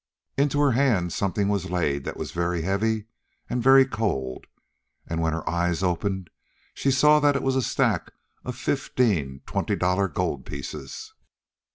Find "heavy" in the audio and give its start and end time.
2.63-3.05